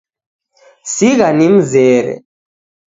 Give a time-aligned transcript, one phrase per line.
[0.93, 2.13] Sigha nimzere